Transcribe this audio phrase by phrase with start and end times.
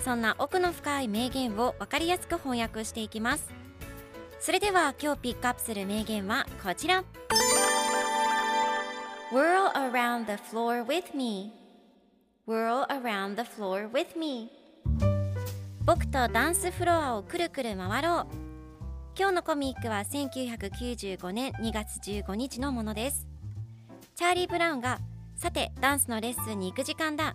[0.00, 3.48] そんな奥の深い名言を分かりやすく翻訳していきます。
[4.40, 7.04] それでは今日ピックアップする名言はこちら。
[9.32, 11.52] Whirl around the floor with me.
[12.46, 14.50] Whirl around the floor with me.
[15.84, 18.26] 僕とダンスフロアをくるくる回ろう。
[19.18, 23.26] 今日のコミックは1995年2月15日のものです。
[24.14, 24.98] チャーリー・ブラウンが
[25.36, 27.34] さてダンスのレッスンに行く時間だ。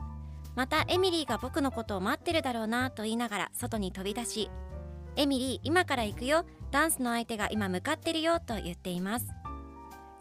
[0.56, 4.52] またエミリーが僕のことを待ってるだろうなと言いながら外に飛び出し
[5.16, 6.46] エミリー今から行くよ。
[6.72, 9.28] ダンスの相手が今向かってるよと言っています。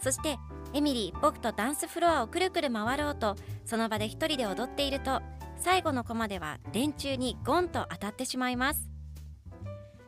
[0.00, 0.37] そして
[0.72, 5.20] エミリー僕とダンスフロアをくるくる回ろうとその場で一人で踊っていると
[5.59, 8.89] 最後のコマでは電柱にゴンと当たってしまいます。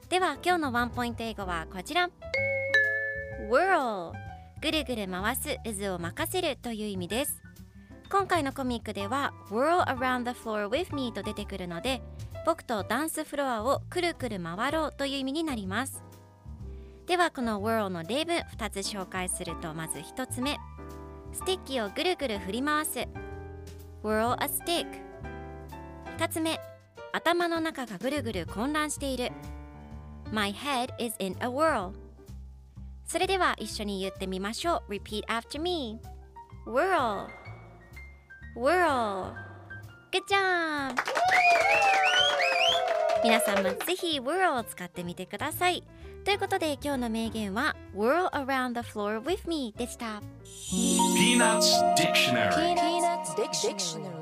[0.09, 2.11] では今日のワンポイント英語はこちら。
[3.51, 4.13] Whirl
[4.61, 7.43] ぐるぐる回す渦を任せるという意味です
[8.13, 12.03] 今回のコミックでは Whirl around the floor with me と出てくるので
[12.45, 16.05] 僕とダンスフロアをくるくる回ろうという意味になります。
[17.07, 20.59] ではこの Whirl の例文2つ紹介するとまず1つ目。
[21.33, 22.99] スティッキをぐるぐる振り回す。
[24.03, 24.87] Whirl a stick
[26.19, 26.61] 2つ目。
[27.15, 29.33] 頭の中がぐるぐる混乱している。
[30.31, 31.93] My head is in a whirl
[33.07, 34.93] それでは一緒に言ってみましょう。
[34.93, 35.99] Repeat after me
[36.67, 37.42] Whirl
[38.55, 39.53] わお。
[40.13, 40.95] みな
[43.25, 45.83] 皆さんもぜひ World を使ってみてください。
[46.25, 50.21] ということで今日の名言は World Around the Floor with Me でした。
[50.45, 54.22] ピーナッツ・ディクショナル。